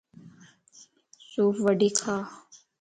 [1.29, 2.15] سوڦ وڊي کا